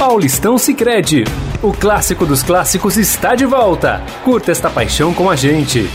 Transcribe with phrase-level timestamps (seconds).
[0.00, 1.24] Paulistão Sicredi.
[1.62, 4.02] O clássico dos clássicos está de volta.
[4.24, 5.90] Curta esta paixão com a gente.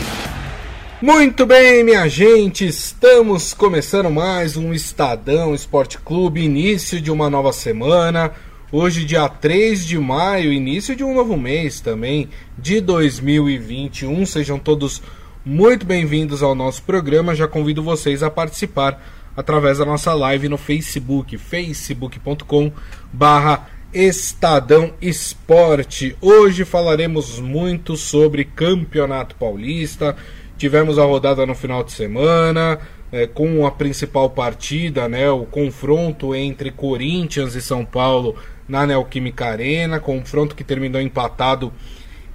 [1.02, 7.52] Muito bem, minha gente, estamos começando mais um Estadão Esporte Clube, início de uma nova
[7.52, 8.30] semana.
[8.70, 14.24] Hoje, dia 3 de maio, início de um novo mês também, de 2021.
[14.24, 15.02] Sejam todos
[15.44, 17.34] muito bem-vindos ao nosso programa.
[17.34, 19.02] Já convido vocês a participar
[19.36, 22.70] através da nossa live no Facebook, facebook.com
[23.12, 26.16] barra Estadão Esporte.
[26.20, 30.14] Hoje falaremos muito sobre Campeonato Paulista
[30.58, 32.78] Tivemos a rodada no final de semana,
[33.12, 38.36] é, com a principal partida, né, o confronto entre Corinthians e São Paulo
[38.66, 41.70] na Neoquímica Arena, confronto que terminou empatado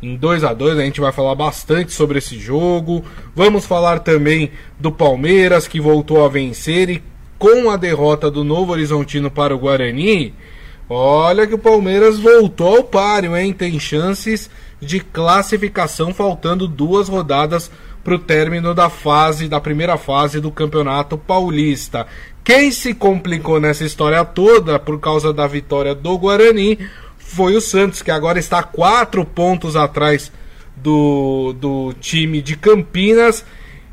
[0.03, 3.03] em 2 a 2 A gente vai falar bastante sobre esse jogo.
[3.35, 7.03] Vamos falar também do Palmeiras, que voltou a vencer e
[7.39, 10.35] com a derrota do Novo Horizontino para o Guarani.
[10.93, 13.53] Olha que o Palmeiras voltou ao páreo, hein?
[13.53, 14.49] Tem chances
[14.81, 17.71] de classificação faltando duas rodadas
[18.03, 22.05] para o término da fase, da primeira fase do Campeonato Paulista.
[22.43, 26.77] Quem se complicou nessa história toda por causa da vitória do Guarani
[27.17, 30.29] foi o Santos, que agora está quatro pontos atrás
[30.75, 33.45] do, do time de Campinas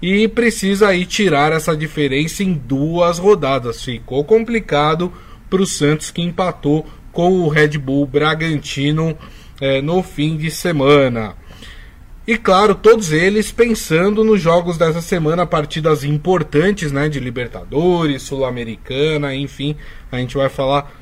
[0.03, 3.85] e precisa aí tirar essa diferença em duas rodadas.
[3.85, 5.13] Ficou complicado
[5.49, 6.87] para o Santos que empatou
[7.19, 9.19] com o Red Bull Bragantino
[9.61, 11.35] eh, no fim de semana.
[12.25, 19.35] E claro, todos eles pensando nos jogos dessa semana, partidas importantes, né, de Libertadores, Sul-Americana,
[19.35, 19.75] enfim,
[20.13, 20.93] a gente vai falar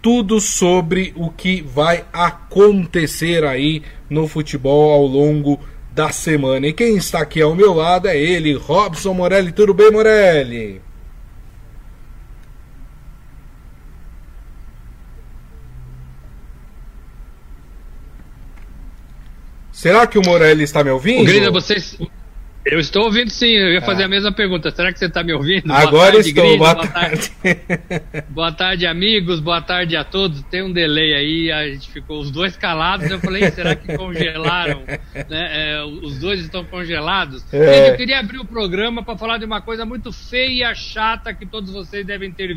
[0.00, 5.58] tudo sobre o que vai acontecer aí no futebol ao longo
[5.92, 6.68] da semana.
[6.68, 9.50] E quem está aqui ao meu lado é ele, Robson Morelli.
[9.50, 10.80] Tudo bem, Morelli?
[19.82, 21.24] Será que o Morelli está me ouvindo?
[21.24, 21.98] Grida, vocês.
[22.64, 23.82] Eu estou ouvindo sim, eu ia ah.
[23.82, 24.70] fazer a mesma pergunta.
[24.70, 25.72] Será que você está me ouvindo?
[25.72, 27.30] Agora boa tarde, estou, boa, boa tarde.
[27.42, 28.26] tarde.
[28.30, 30.40] boa tarde, amigos, boa tarde a todos.
[30.44, 33.10] Tem um delay aí, a gente ficou os dois calados.
[33.10, 34.84] Eu falei, será que congelaram?
[35.28, 35.72] né?
[35.74, 37.44] é, os dois estão congelados.
[37.52, 37.90] É.
[37.90, 41.72] Eu queria abrir o programa para falar de uma coisa muito feia, chata, que todos
[41.72, 42.56] vocês devem ter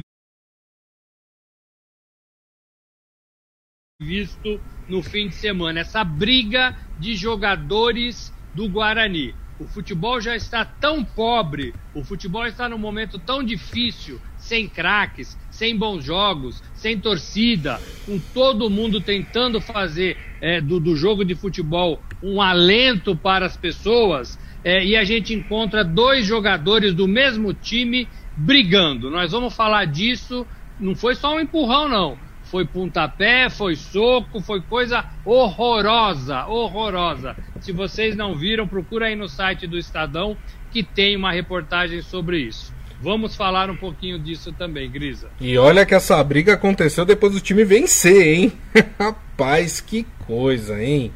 [4.02, 5.80] visto no fim de semana.
[5.80, 9.34] Essa briga de jogadores do Guarani.
[9.58, 15.38] O futebol já está tão pobre, o futebol está num momento tão difícil, sem craques,
[15.50, 21.34] sem bons jogos, sem torcida, com todo mundo tentando fazer é, do, do, jogo de
[21.34, 27.54] futebol um alento para as pessoas, é, e a gente encontra dois jogadores do mesmo
[27.54, 29.10] time brigando.
[29.10, 30.46] Nós vamos falar disso.
[30.78, 37.36] Não foi só um empurrão, não foi pontapé, foi soco, foi coisa horrorosa, horrorosa.
[37.60, 40.38] Se vocês não viram, procura aí no site do Estadão
[40.72, 42.74] que tem uma reportagem sobre isso.
[43.02, 45.30] Vamos falar um pouquinho disso também, Grisa.
[45.40, 48.54] E olha que essa briga aconteceu depois do time vencer, hein?
[49.00, 51.12] Rapaz, que coisa, hein?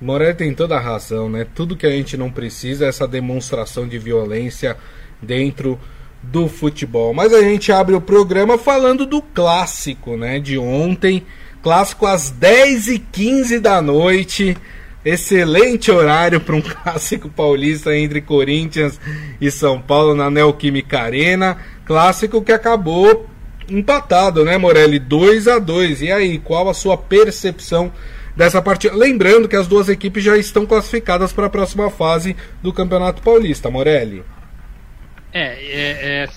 [0.00, 1.46] Morelli tem toda a razão, né?
[1.54, 4.76] Tudo que a gente não precisa é essa demonstração de violência
[5.22, 5.78] dentro
[6.22, 7.12] do futebol.
[7.12, 10.38] Mas a gente abre o programa falando do clássico, né?
[10.38, 11.24] De ontem.
[11.62, 14.56] Clássico às 10h15 da noite.
[15.04, 19.00] Excelente horário para um clássico paulista entre Corinthians
[19.40, 21.56] e São Paulo na Neoquímica Arena.
[21.84, 23.26] Clássico que acabou
[23.68, 24.98] empatado, né, Morelli?
[24.98, 27.92] 2 a 2 E aí, qual a sua percepção
[28.36, 28.94] dessa partida?
[28.94, 33.70] Lembrando que as duas equipes já estão classificadas para a próxima fase do Campeonato Paulista,
[33.70, 34.22] Morelli.
[35.32, 36.28] É, é, é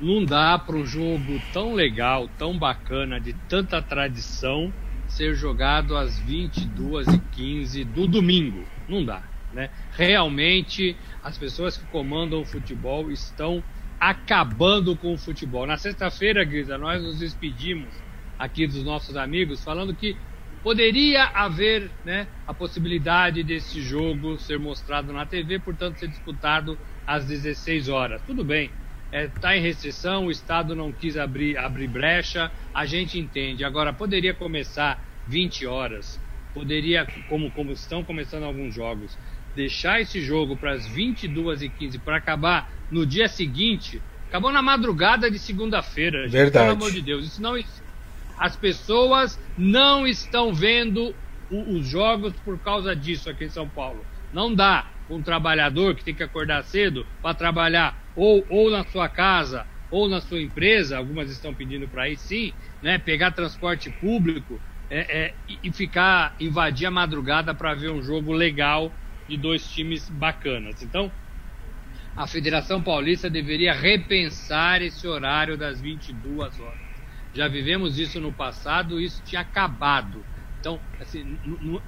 [0.00, 4.72] não dá para um jogo tão legal, tão bacana, de tanta tradição,
[5.08, 8.64] ser jogado às 22h15 do domingo.
[8.88, 9.22] Não dá.
[9.52, 9.70] Né?
[9.92, 13.62] Realmente, as pessoas que comandam o futebol estão
[13.98, 15.66] acabando com o futebol.
[15.66, 17.88] Na sexta-feira, Grisa, nós nos despedimos
[18.38, 20.16] aqui dos nossos amigos falando que
[20.62, 27.24] poderia haver né, a possibilidade desse jogo ser mostrado na TV, portanto ser disputado às
[27.24, 28.20] 16 horas.
[28.26, 28.70] Tudo bem,
[29.06, 33.64] está é, tá em restrição, o Estado não quis abrir, abrir brecha, a gente entende.
[33.64, 36.20] Agora, poderia começar 20 horas,
[36.52, 39.16] poderia, como, como estão começando alguns jogos,
[39.54, 45.38] deixar esse jogo para as 22h15 para acabar no dia seguinte, acabou na madrugada de
[45.38, 46.28] segunda-feira.
[46.28, 46.66] Verdade.
[46.66, 47.56] Pelo amor de Deus, isso não.
[48.36, 51.14] As pessoas não estão vendo
[51.50, 54.04] o, os jogos por causa disso aqui em São Paulo.
[54.32, 59.08] Não dá um trabalhador que tem que acordar cedo para trabalhar ou, ou na sua
[59.08, 62.52] casa ou na sua empresa, algumas estão pedindo para ir sim,
[62.82, 64.60] né, pegar transporte público
[64.90, 68.98] é, é, e ficar, invadir a madrugada para ver um jogo legal
[69.28, 70.82] de dois times bacanas.
[70.82, 71.12] Então,
[72.16, 76.80] a Federação Paulista deveria repensar esse horário das 22 horas.
[77.32, 80.26] Já vivemos isso no passado, isso tinha acabado.
[80.64, 81.38] Então, assim,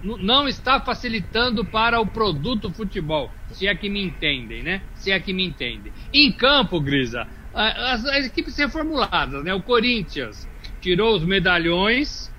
[0.02, 4.82] não está facilitando para o produto futebol, se é que me entendem, né?
[4.96, 5.90] Se é que me entendem.
[6.12, 9.54] Em campo, Grisa, as, as equipes reformuladas, né?
[9.54, 10.46] O Corinthians
[10.78, 12.30] tirou os medalhões,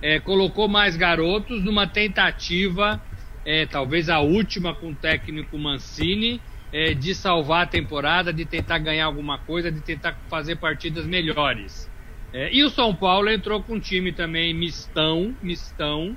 [0.00, 3.02] é, colocou mais garotos numa tentativa,
[3.44, 6.40] é, talvez a última com o técnico Mancini,
[6.72, 11.90] é, de salvar a temporada, de tentar ganhar alguma coisa, de tentar fazer partidas melhores.
[12.36, 16.14] É, e o São Paulo entrou com um time também mistão, mistão,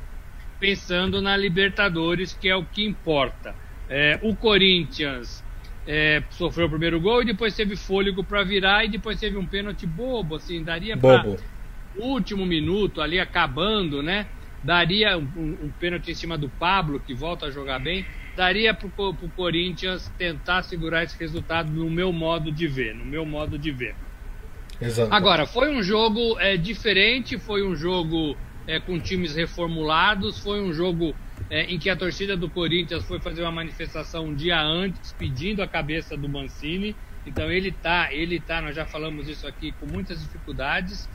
[0.60, 3.56] pensando na Libertadores, que é o que importa.
[3.88, 5.42] É, o Corinthians
[5.88, 9.48] é, sofreu o primeiro gol e depois teve fôlego para virar e depois teve um
[9.48, 11.24] pênalti bobo, assim, daria para
[11.95, 14.27] último minuto ali acabando, né?
[14.62, 18.06] Daria um, um, pênalti em cima do Pablo que volta a jogar bem,
[18.36, 23.25] daria para o Corinthians tentar segurar esse resultado no meu modo de ver, no meu
[23.25, 23.95] modo de ver.
[24.81, 25.13] Exato.
[25.13, 30.73] Agora, foi um jogo é, diferente, foi um jogo é, com times reformulados, foi um
[30.73, 31.15] jogo
[31.49, 35.61] é, em que a torcida do Corinthians foi fazer uma manifestação um dia antes, pedindo
[35.61, 36.95] a cabeça do Mancini.
[37.25, 41.09] Então ele tá, ele tá, nós já falamos isso aqui, com muitas dificuldades.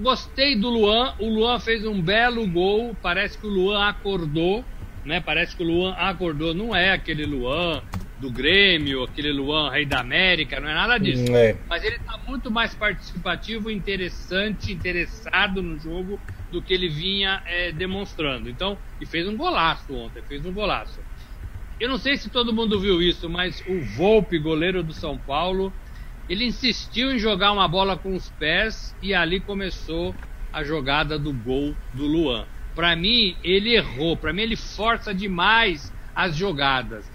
[0.00, 4.64] Gostei do Luan, o Luan fez um belo gol, parece que o Luan acordou,
[5.04, 5.20] né?
[5.20, 7.80] Parece que o Luan acordou, não é aquele Luan
[8.24, 11.30] do Grêmio, aquele Luan Rei da América, não é nada disso.
[11.36, 11.54] É.
[11.68, 16.18] Mas ele está muito mais participativo, interessante, interessado no jogo
[16.50, 18.48] do que ele vinha é, demonstrando.
[18.48, 21.00] Então, e fez um golaço ontem, fez um golaço.
[21.78, 25.70] Eu não sei se todo mundo viu isso, mas o Volpe, goleiro do São Paulo,
[26.26, 30.14] ele insistiu em jogar uma bola com os pés e ali começou
[30.50, 32.46] a jogada do gol do Luan.
[32.74, 34.16] Para mim, ele errou.
[34.16, 37.12] Para mim, ele força demais as jogadas.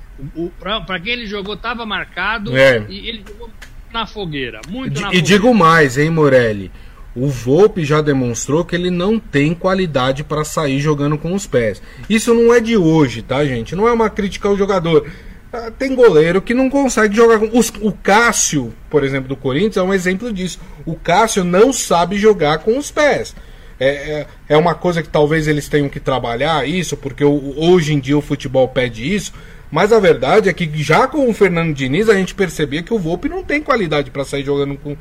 [0.60, 2.86] Para quem ele jogou, estava marcado é.
[2.90, 3.50] e ele jogou
[3.92, 4.62] na fogueira.
[4.70, 5.18] Muito e, na fogueira.
[5.18, 6.72] E digo mais, hein, Morelli?
[7.16, 11.82] O Volpe já demonstrou que ele não tem qualidade para sair jogando com os pés.
[12.10, 13.76] Isso não é de hoje, tá, gente?
[13.76, 15.10] Não é uma crítica ao jogador.
[15.52, 17.58] Ah, tem goleiro que não consegue jogar com.
[17.58, 20.60] Os, o Cássio, por exemplo, do Corinthians, é um exemplo disso.
[20.86, 23.36] O Cássio não sabe jogar com os pés.
[23.80, 27.94] É, é, é uma coisa que talvez eles tenham que trabalhar isso, porque o, hoje
[27.94, 29.34] em dia o futebol pede isso.
[29.72, 33.00] Mas a verdade é que já com o Fernando Diniz a gente percebia que o
[33.00, 34.98] Volpe não tem qualidade para sair jogando com,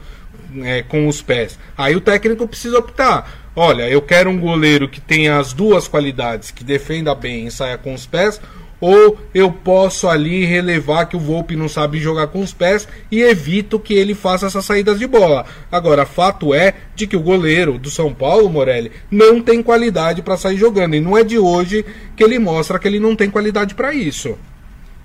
[0.62, 1.58] é, com os pés.
[1.76, 3.48] Aí o técnico precisa optar.
[3.56, 7.78] Olha, eu quero um goleiro que tenha as duas qualidades, que defenda bem e saia
[7.78, 8.40] com os pés,
[8.80, 13.20] ou eu posso ali relevar que o Volpe não sabe jogar com os pés e
[13.20, 15.44] evito que ele faça essas saídas de bola.
[15.72, 20.36] Agora, fato é de que o goleiro do São Paulo, Morelli, não tem qualidade para
[20.36, 21.84] sair jogando e não é de hoje
[22.16, 24.38] que ele mostra que ele não tem qualidade para isso.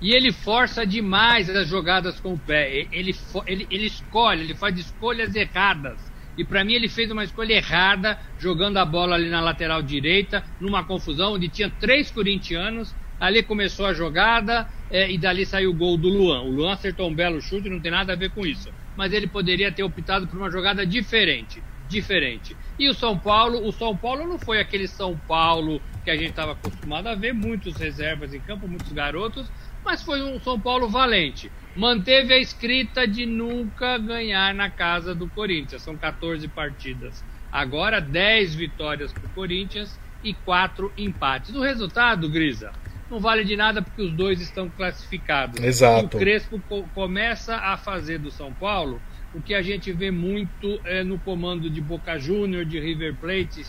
[0.04, 2.70] E ele força demais as jogadas com o pé.
[2.92, 3.16] Ele,
[3.46, 5.98] ele, ele escolhe, ele faz escolhas erradas.
[6.36, 10.44] E para mim ele fez uma escolha errada, jogando a bola ali na lateral direita,
[10.60, 12.94] numa confusão onde tinha três corintianos.
[13.18, 16.42] Ali começou a jogada é, e dali saiu o gol do Luan.
[16.42, 18.68] O Luan acertou um belo chute, não tem nada a ver com isso.
[18.94, 21.62] Mas ele poderia ter optado por uma jogada diferente.
[21.88, 22.54] Diferente.
[22.78, 26.30] E o São Paulo, o São Paulo não foi aquele São Paulo que a gente
[26.30, 29.50] estava acostumado a ver, muitos reservas em campo, muitos garotos,
[29.84, 31.52] mas foi um São Paulo valente.
[31.76, 35.82] Manteve a escrita de nunca ganhar na casa do Corinthians.
[35.82, 37.24] São 14 partidas.
[37.50, 41.54] Agora 10 vitórias para o Corinthians e 4 empates.
[41.54, 42.72] O resultado, Grisa,
[43.10, 45.62] não vale de nada porque os dois estão classificados.
[45.62, 46.02] Exato.
[46.02, 50.10] E o Crespo co começa a fazer do São Paulo o que a gente vê
[50.10, 53.62] muito é, no comando de Boca Júnior, de River Plate,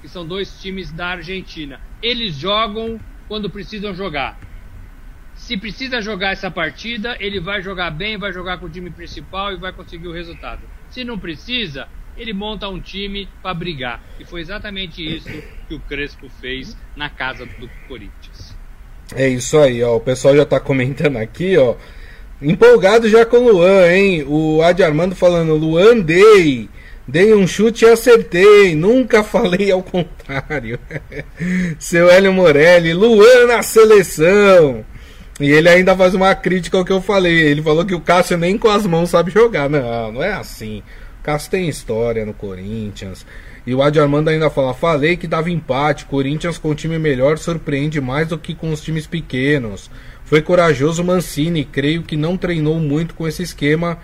[0.00, 1.80] que são dois times da Argentina.
[2.02, 4.36] Eles jogam quando precisam jogar
[5.34, 9.52] se precisa jogar essa partida, ele vai jogar bem, vai jogar com o time principal
[9.52, 10.60] e vai conseguir o resultado.
[10.90, 14.02] Se não precisa, ele monta um time para brigar.
[14.20, 15.30] E foi exatamente isso
[15.68, 18.54] que o Crespo fez na casa do Corinthians.
[19.14, 19.96] É isso aí, ó.
[19.96, 21.74] O pessoal já tá comentando aqui, ó.
[22.40, 24.24] Empolgado já com o Luan, hein?
[24.26, 26.68] O Adi Armando falando, Luan dei.
[27.06, 28.74] Dei um chute e acertei.
[28.74, 30.78] Nunca falei ao contrário.
[31.78, 34.84] Seu Hélio Morelli, Luan na seleção.
[35.42, 37.34] E ele ainda faz uma crítica ao que eu falei.
[37.40, 39.68] Ele falou que o Cássio nem com as mãos sabe jogar.
[39.68, 40.84] Não, não é assim.
[41.20, 43.26] O Cássio tem história no Corinthians.
[43.66, 46.04] E o Adi Armando ainda fala: falei que dava empate.
[46.04, 49.90] Corinthians com time melhor surpreende mais do que com os times pequenos.
[50.24, 51.64] Foi corajoso Mancini.
[51.64, 53.98] Creio que não treinou muito com esse esquema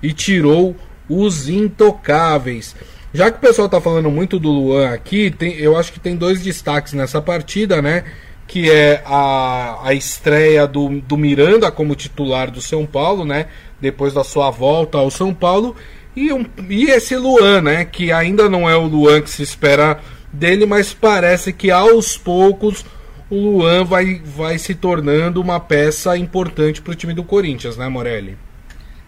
[0.00, 0.76] e tirou
[1.08, 2.76] os intocáveis.
[3.12, 6.16] Já que o pessoal tá falando muito do Luan aqui, tem, eu acho que tem
[6.16, 8.04] dois destaques nessa partida, né?
[8.46, 13.46] Que é a, a estreia do, do Miranda como titular do São Paulo, né?
[13.80, 15.74] Depois da sua volta ao São Paulo.
[16.14, 17.84] E, um, e esse Luan, né?
[17.84, 20.00] Que ainda não é o Luan que se espera
[20.32, 22.84] dele, mas parece que aos poucos
[23.30, 27.88] o Luan vai, vai se tornando uma peça importante para o time do Corinthians, né,
[27.88, 28.36] Morelli?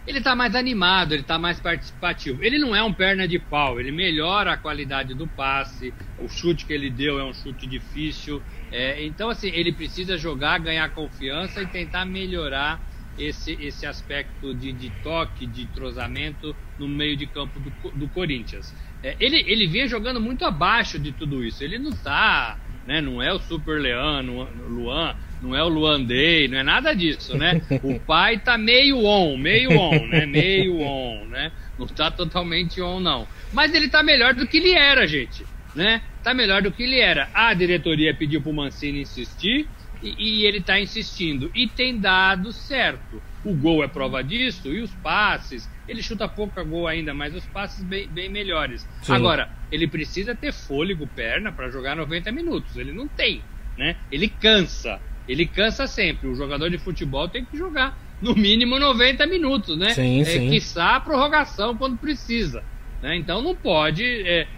[0.07, 2.43] Ele está mais animado, ele está mais participativo.
[2.45, 6.65] Ele não é um perna de pau, ele melhora a qualidade do passe, o chute
[6.65, 8.41] que ele deu é um chute difícil.
[8.77, 12.79] É, então, assim, ele precisa jogar, ganhar confiança e tentar melhorar
[13.17, 18.75] esse, esse aspecto de, de toque, de entrosamento no meio de campo do, do Corinthians.
[19.03, 21.65] É, ele, ele vinha jogando muito abaixo de tudo isso.
[21.65, 23.01] Ele não está né?
[23.01, 27.37] Não é o Super Leão, Luan, não é o Luan Day, não é nada disso,
[27.37, 27.61] né?
[27.83, 30.25] O pai tá meio on, meio on, né?
[30.25, 31.53] Meio on, né?
[31.77, 33.27] Não tá totalmente on, não.
[33.53, 36.01] Mas ele tá melhor do que ele era, gente, né?
[36.27, 37.29] Tá melhor do que ele era.
[37.33, 39.69] A diretoria pediu pro Mancini insistir
[40.03, 41.53] e, e ele tá insistindo.
[41.55, 43.23] E tem dado certo.
[43.45, 47.33] O gol é prova disso e os passes ele chuta pouco a gol ainda, mas
[47.33, 48.85] os passes bem, bem melhores.
[49.03, 49.13] Sim.
[49.13, 52.77] Agora, ele precisa ter fôlego, perna para jogar 90 minutos.
[52.77, 53.41] Ele não tem,
[53.79, 53.95] né?
[54.11, 55.01] Ele cansa.
[55.29, 56.27] Ele cansa sempre.
[56.27, 59.91] O jogador de futebol tem que jogar no mínimo 90 minutos, né?
[59.91, 60.51] Sim, é, sim.
[60.51, 62.65] Quiçá a prorrogação quando precisa.
[63.01, 63.17] Né?
[63.17, 64.49] Então não pode é,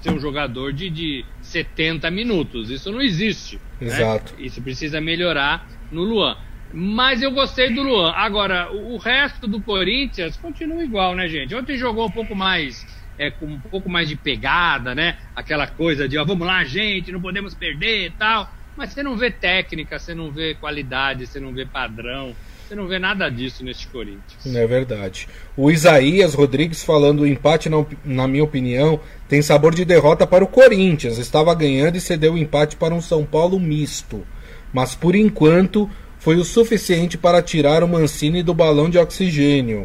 [0.00, 2.70] ser um jogador de, de 70 minutos.
[2.70, 3.60] Isso não existe.
[3.80, 3.88] Né?
[3.88, 4.34] Exato.
[4.34, 4.46] Né?
[4.46, 6.36] Isso precisa melhorar no Luan.
[6.72, 8.12] Mas eu gostei do Luan.
[8.12, 11.54] Agora, o, resto do Corinthians continua igual, né, gente?
[11.54, 12.86] Ontem jogou um pouco mais,
[13.18, 15.18] é, com um pouco mais de pegada, né?
[15.34, 18.52] Aquela coisa de, ó, vamos lá, gente, não podemos perder e tal.
[18.76, 22.34] Mas você não vê técnica, você não vê qualidade, você não vê padrão.
[22.70, 24.46] Você não vê nada disso neste Corinthians.
[24.46, 25.26] É verdade.
[25.56, 30.44] O Isaías Rodrigues falando o empate, na, na minha opinião, tem sabor de derrota para
[30.44, 31.18] o Corinthians.
[31.18, 34.24] Estava ganhando e cedeu o empate para um São Paulo misto.
[34.72, 39.84] Mas por enquanto foi o suficiente para tirar o Mancini do balão de oxigênio.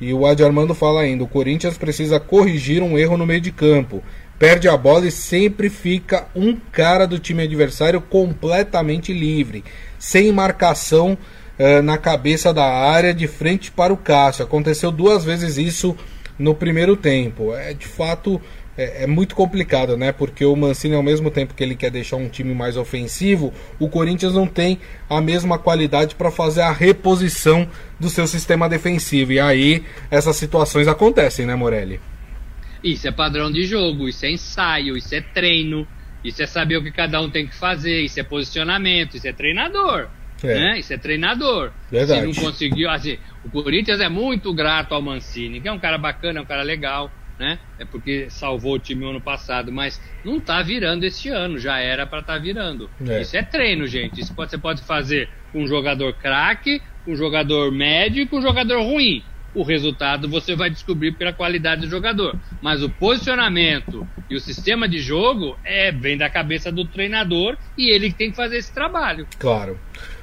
[0.00, 3.52] E o Adi Armando fala ainda: o Corinthians precisa corrigir um erro no meio de
[3.52, 4.02] campo.
[4.36, 9.62] Perde a bola e sempre fica um cara do time adversário completamente livre,
[9.96, 11.16] sem marcação
[11.58, 14.44] uh, na cabeça da área de frente para o Cássio.
[14.44, 15.96] Aconteceu duas vezes isso
[16.38, 17.54] no primeiro tempo.
[17.54, 18.40] É de fato
[18.76, 20.12] é, é, muito complicado, né?
[20.12, 23.88] Porque o Mancini, ao mesmo tempo que ele quer deixar um time mais ofensivo, o
[23.88, 29.32] Corinthians não tem a mesma qualidade para fazer a reposição do seu sistema defensivo.
[29.32, 32.00] E aí essas situações acontecem, né, Morelli?
[32.84, 35.88] Isso é padrão de jogo, isso é ensaio, isso é treino,
[36.22, 39.32] isso é saber o que cada um tem que fazer, isso é posicionamento, isso é
[39.32, 40.08] treinador.
[40.42, 40.54] É.
[40.54, 40.78] Né?
[40.78, 41.72] Isso é treinador.
[41.90, 42.20] Verdade.
[42.20, 45.98] Se não conseguiu, assim, o Corinthians é muito grato ao Mancini, que é um cara
[45.98, 47.58] bacana, é um cara legal né?
[47.78, 52.06] É porque salvou o time ano passado, mas não tá virando este ano, já era
[52.06, 52.90] para estar tá virando.
[53.06, 53.20] É.
[53.20, 54.20] Isso é treino, gente.
[54.20, 58.38] Isso pode, você pode fazer com um jogador craque, com um jogador médio e com
[58.38, 59.22] um jogador ruim.
[59.54, 62.38] O resultado você vai descobrir pela qualidade do jogador.
[62.60, 67.90] Mas o posicionamento e o sistema de jogo é bem da cabeça do treinador e
[67.90, 69.26] ele que tem que fazer esse trabalho.
[69.38, 69.78] Claro.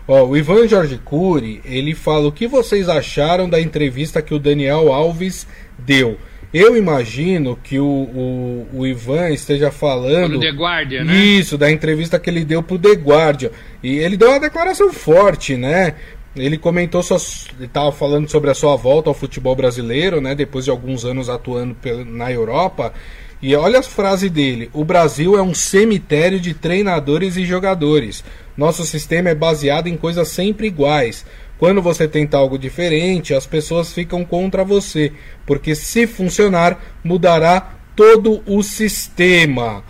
[0.08, 4.40] Ó, o Ivan Jorge Cury, ele fala o que vocês acharam da entrevista que o
[4.40, 6.18] Daniel Alves deu.
[6.54, 10.34] Eu imagino que o, o, o Ivan esteja falando.
[10.34, 11.16] Do The Guardian, né?
[11.16, 13.50] Isso, da entrevista que ele deu pro The Guardian.
[13.82, 15.96] E ele deu uma declaração forte, né?
[16.36, 17.16] Ele comentou só.
[17.58, 20.36] Ele estava falando sobre a sua volta ao futebol brasileiro, né?
[20.36, 22.94] Depois de alguns anos atuando na Europa.
[23.42, 28.24] E olha a frase dele: O Brasil é um cemitério de treinadores e jogadores.
[28.56, 31.26] Nosso sistema é baseado em coisas sempre iguais.
[31.58, 35.12] Quando você tenta algo diferente, as pessoas ficam contra você,
[35.46, 39.84] porque se funcionar, mudará todo o sistema.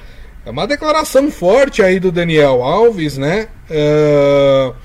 [0.45, 3.47] É uma declaração forte aí do Daniel Alves, né?
[3.69, 4.75] Uh,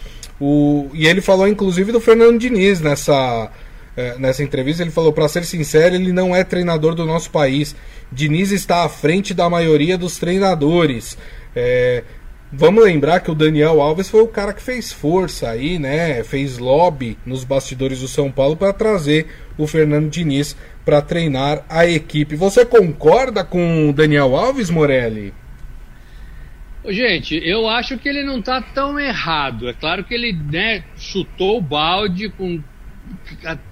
[0.41, 3.51] o, e ele falou inclusive do Fernando Diniz nessa,
[3.97, 4.83] uh, nessa entrevista.
[4.83, 7.75] Ele falou: para ser sincero, ele não é treinador do nosso país.
[8.11, 11.19] Diniz está à frente da maioria dos treinadores.
[11.57, 12.05] É,
[12.51, 16.25] Vamos lembrar que o Daniel Alves foi o cara que fez força aí, né?
[16.25, 19.27] Fez lobby nos bastidores do São Paulo para trazer
[19.59, 22.37] o Fernando Diniz para treinar a equipe.
[22.37, 25.35] Você concorda com o Daniel Alves, Morelli?
[26.87, 29.69] Gente, eu acho que ele não está tão errado.
[29.69, 32.63] É claro que ele né, chutou o balde com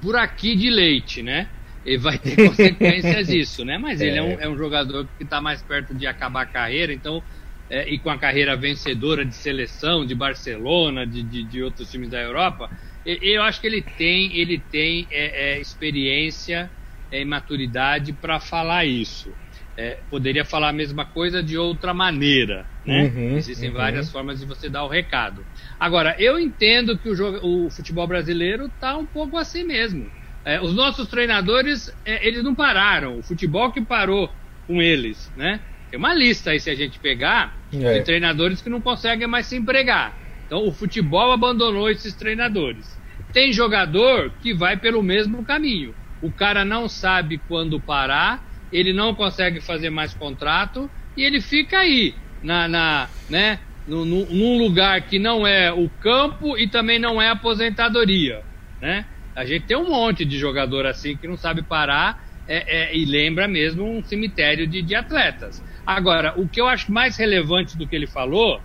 [0.02, 1.48] por aqui de leite, né?
[1.84, 3.78] E vai ter consequências isso, né?
[3.78, 4.06] Mas é.
[4.06, 7.22] ele é um, é um jogador que está mais perto de acabar a carreira, então
[7.68, 12.10] é, e com a carreira vencedora de seleção, de Barcelona, de, de, de outros times
[12.10, 12.68] da Europa,
[13.04, 16.70] eu acho que ele tem, ele tem é, é, experiência
[17.10, 19.36] é, e maturidade para falar isso.
[19.76, 23.04] é, poderia falar a mesma coisa de outra maneira, né?
[23.04, 23.74] Uhum, Existem uhum.
[23.74, 25.46] várias formas de você dar o recado.
[25.78, 30.10] Agora, eu entendo que o, jogo, o futebol brasileiro está um pouco assim mesmo.
[30.44, 33.18] É, os nossos treinadores, eles não pararam.
[33.18, 34.30] O futebol que parou
[34.66, 35.60] com eles, né?
[35.96, 37.94] Tem uma lista aí, se a gente pegar, É.
[37.94, 40.14] de treinadores que não conseguem mais se empregar.
[40.44, 42.98] Então, o futebol abandonou esses treinadores.
[43.32, 45.94] Tem jogador que vai pelo mesmo caminho.
[46.20, 51.78] O cara não sabe quando parar, ele não consegue fazer mais contrato e ele fica
[51.78, 56.98] aí, na, na, né, no- no- num lugar que não é o campo e também
[56.98, 58.42] não é a aposentadoria.
[58.78, 59.06] Né?
[59.34, 63.04] A gente tem um monte de jogador assim que não sabe parar é, é, e
[63.04, 65.56] lembra mesmo um cemitério de, de atletas.
[65.86, 68.60] Agora, o que eu acho mais relevante do que ele falou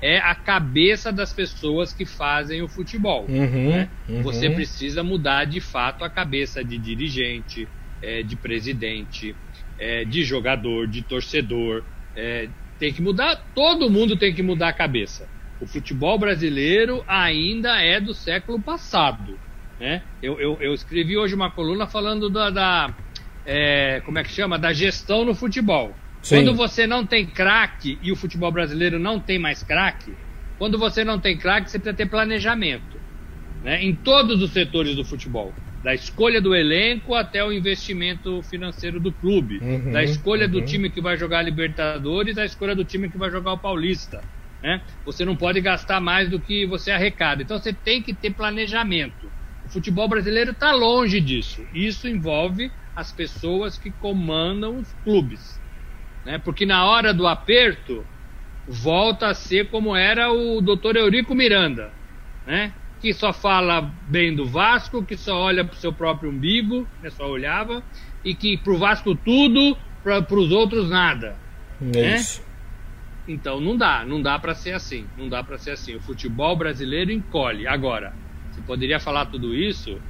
[0.00, 3.24] é a cabeça das pessoas que fazem o futebol.
[3.28, 3.88] Uhum, né?
[4.08, 4.22] uhum.
[4.22, 7.66] Você precisa mudar de fato a cabeça de dirigente,
[8.02, 9.34] é, de presidente,
[9.78, 11.82] é, de jogador, de torcedor.
[12.14, 15.26] É, tem que mudar, todo mundo tem que mudar a cabeça.
[15.58, 19.38] O futebol brasileiro ainda é do século passado.
[19.80, 20.02] Né?
[20.22, 22.96] Eu, eu, eu escrevi hoje uma coluna falando da, da,
[23.46, 24.58] é, como é que chama?
[24.58, 25.96] Da gestão no futebol.
[26.26, 26.38] Sim.
[26.38, 30.12] Quando você não tem craque e o futebol brasileiro não tem mais craque,
[30.58, 32.98] quando você não tem craque, você precisa ter planejamento.
[33.62, 33.84] Né?
[33.84, 35.54] Em todos os setores do futebol.
[35.84, 39.58] Da escolha do elenco até o investimento financeiro do clube.
[39.58, 40.64] Uhum, da escolha do uhum.
[40.64, 44.20] time que vai jogar a Libertadores, da escolha do time que vai jogar o Paulista.
[44.60, 44.82] Né?
[45.04, 47.40] Você não pode gastar mais do que você arrecada.
[47.40, 49.30] Então você tem que ter planejamento.
[49.64, 51.64] O futebol brasileiro está longe disso.
[51.72, 55.64] Isso envolve as pessoas que comandam os clubes.
[56.26, 56.38] Né?
[56.38, 58.04] Porque na hora do aperto,
[58.66, 61.92] volta a ser como era o doutor Eurico Miranda,
[62.44, 62.72] né?
[63.00, 67.10] que só fala bem do Vasco, que só olha para o seu próprio umbigo, né?
[67.10, 67.80] só olhava,
[68.24, 71.36] e que para o Vasco tudo, para os outros nada.
[71.80, 72.16] É né?
[72.16, 72.44] isso.
[73.28, 75.94] Então não dá, não dá para ser assim, não dá para ser assim.
[75.94, 77.68] O futebol brasileiro encolhe.
[77.68, 78.12] Agora,
[78.50, 80.00] você poderia falar tudo isso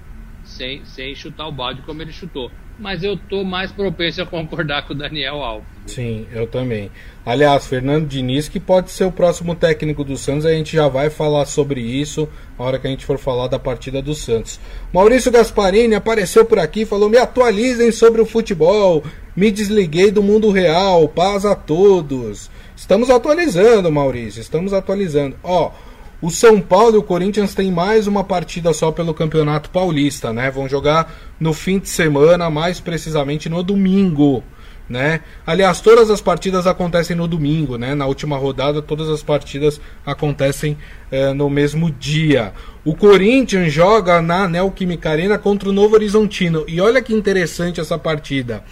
[0.45, 2.51] sem, sem chutar o balde como ele chutou.
[2.79, 5.67] Mas eu tô mais propenso a concordar com o Daniel Alves.
[5.87, 6.91] Sim, eu também.
[7.25, 11.09] Aliás, Fernando Diniz, que pode ser o próximo técnico do Santos, a gente já vai
[11.09, 14.61] falar sobre isso na hora que a gente for falar da partida do Santos.
[14.93, 19.03] Maurício Gasparini apareceu por aqui falou: me atualizem sobre o futebol,
[19.35, 22.51] me desliguei do mundo real, paz a todos.
[22.77, 25.37] Estamos atualizando, Maurício, estamos atualizando.
[25.43, 25.73] Ó,
[26.21, 30.51] o São Paulo e o Corinthians têm mais uma partida só pelo Campeonato Paulista, né?
[30.51, 34.43] Vão jogar no fim de semana, mais precisamente no domingo,
[34.89, 35.21] né?
[35.47, 37.95] Aliás, todas as partidas acontecem no domingo, né?
[37.95, 40.79] Na última rodada, todas as partidas acontecem
[41.11, 42.55] eh, no mesmo dia.
[42.83, 46.65] O Corinthians joga na Neoquímica Arena contra o Novo Horizontino.
[46.67, 48.65] E olha que interessante essa partida.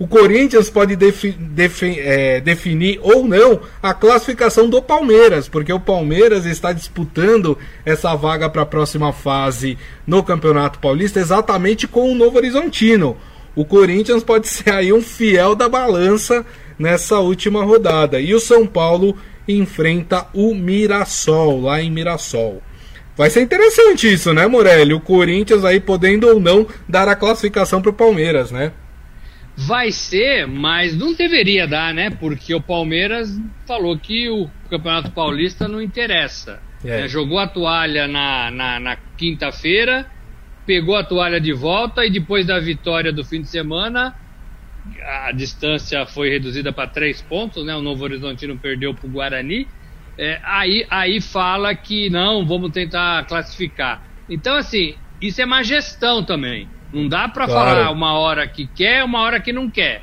[0.00, 5.78] O Corinthians pode defi defi é, definir ou não a classificação do Palmeiras, porque o
[5.78, 12.14] Palmeiras está disputando essa vaga para a próxima fase no Campeonato Paulista exatamente com o
[12.14, 13.14] Novo Horizontino.
[13.54, 16.46] O Corinthians pode ser aí um fiel da balança
[16.78, 18.18] nessa última rodada.
[18.18, 19.14] E o São Paulo
[19.46, 22.62] enfrenta o Mirassol, lá em Mirassol.
[23.18, 24.94] Vai ser interessante isso, né, Morelli?
[24.94, 28.72] O Corinthians aí podendo ou não dar a classificação para o Palmeiras, né?
[29.62, 32.08] Vai ser, mas não deveria dar, né?
[32.08, 36.62] Porque o Palmeiras falou que o Campeonato Paulista não interessa.
[36.82, 37.02] É.
[37.02, 40.06] É, jogou a toalha na, na, na quinta-feira,
[40.64, 44.14] pegou a toalha de volta e depois da vitória do fim de semana,
[45.26, 47.74] a distância foi reduzida para três pontos, né?
[47.74, 49.68] O Novo Horizontino perdeu para o Guarani.
[50.16, 54.02] É, aí, aí fala que não, vamos tentar classificar.
[54.26, 56.66] Então, assim, isso é má gestão também.
[56.92, 57.70] Não dá para Claro.
[57.70, 60.02] falar uma hora que quer, uma hora que não quer.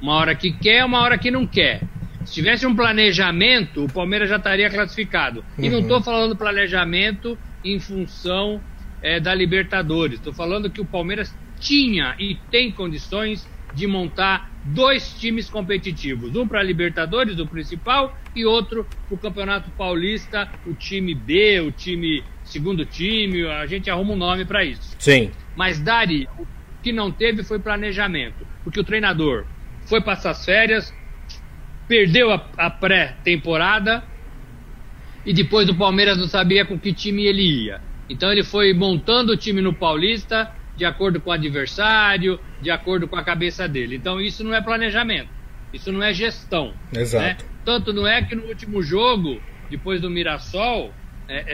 [0.00, 1.88] Uma hora que quer, uma hora que não quer.
[2.24, 5.44] Se tivesse um planejamento, o Palmeiras já estaria classificado.
[5.58, 5.82] E não Uhum.
[5.82, 8.62] estou falando planejamento em função
[9.00, 10.18] eh, da Libertadores.
[10.18, 16.34] Estou falando que o Palmeiras tinha e tem condições de montar dois times competitivos.
[16.36, 21.60] Um para a Libertadores, o principal, e outro para o Campeonato Paulista, o time B,
[21.60, 23.46] o time segundo time.
[23.46, 24.96] A gente arruma um nome para isso.
[24.98, 25.32] Sim.
[25.56, 26.46] Mas Dari, o
[26.82, 28.46] que não teve foi planejamento.
[28.62, 29.46] Porque o treinador
[29.86, 30.92] foi passar as férias,
[31.86, 34.04] perdeu a, a pré-temporada
[35.24, 37.80] e depois o Palmeiras não sabia com que time ele ia.
[38.08, 43.08] Então ele foi montando o time no Paulista de acordo com o adversário, de acordo
[43.08, 43.96] com a cabeça dele.
[43.96, 45.28] Então isso não é planejamento,
[45.72, 46.72] isso não é gestão.
[46.96, 47.24] Exato.
[47.24, 47.36] né?
[47.64, 50.94] Tanto não é que no último jogo, depois do Mirassol,
[51.28, 51.44] é,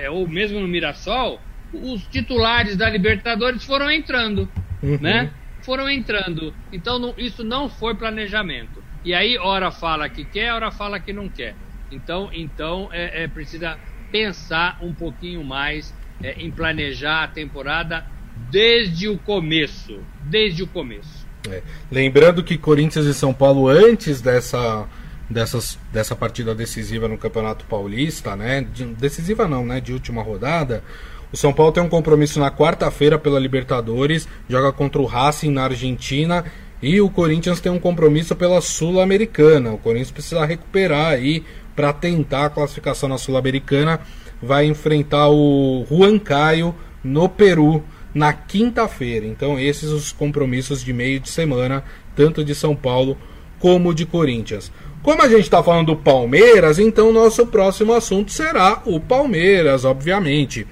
[0.00, 1.38] é, é, ou mesmo no Mirassol,
[1.72, 4.48] os titulares da Libertadores foram entrando,
[4.82, 4.98] Uhum.
[5.00, 5.30] né?
[5.60, 6.52] foram entrando.
[6.72, 8.82] Então não, isso não foi planejamento.
[9.04, 11.54] E aí, hora fala que quer, hora fala que não quer.
[11.90, 13.78] Então, então é, é precisa
[14.10, 18.04] pensar um pouquinho mais é, em planejar a temporada
[18.52, 19.98] desde o começo.
[20.22, 21.26] Desde o começo.
[21.48, 21.62] É.
[21.90, 24.86] Lembrando que Corinthians e São Paulo, antes dessa,
[25.28, 28.64] dessas, dessa partida decisiva no Campeonato Paulista, né?
[28.72, 29.80] De, decisiva não, né?
[29.80, 30.84] De última rodada.
[31.32, 35.64] O São Paulo tem um compromisso na quarta-feira pela Libertadores, joga contra o Racing na
[35.64, 36.44] Argentina
[36.82, 39.72] e o Corinthians tem um compromisso pela Sul-Americana.
[39.72, 41.42] O Corinthians precisa recuperar aí
[41.74, 44.00] para tentar a classificação na Sul-Americana.
[44.42, 47.82] Vai enfrentar o Juan Caio no Peru
[48.14, 49.26] na quinta-feira.
[49.26, 53.16] Então, esses os compromissos de meio de semana, tanto de São Paulo
[53.58, 54.72] como de Corinthians.
[55.02, 60.66] Como a gente está falando do Palmeiras, então nosso próximo assunto será o Palmeiras, obviamente.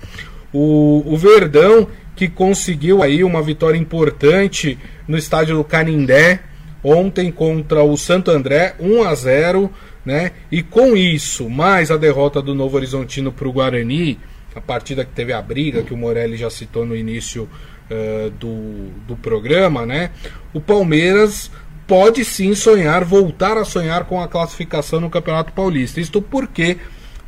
[0.53, 6.41] O, o Verdão que conseguiu aí uma vitória importante no estádio do Canindé
[6.83, 9.71] ontem contra o Santo André, 1 a 0,
[10.05, 10.33] né?
[10.51, 14.19] E com isso, mais a derrota do Novo Horizontino para o Guarani,
[14.55, 17.49] a partida que teve a briga que o Morelli já citou no início
[17.91, 20.11] uh, do, do programa, né?
[20.53, 21.51] O Palmeiras
[21.87, 26.01] pode sim sonhar, voltar a sonhar com a classificação no Campeonato Paulista.
[26.01, 26.79] Isto porque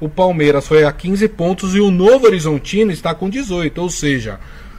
[0.00, 4.38] o Palmeiras foi a 15 pontos e o Novo Horizontino está com 18, ou seja,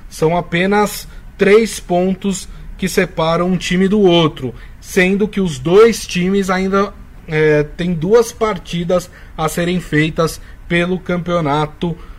[0.09, 6.49] são apenas 3 pontos que separam um time do outro, sendo que os dois times
[6.49, 6.93] ainda
[7.27, 12.12] é, têm duas partidas a serem feitas pelo Campeonato Paulista.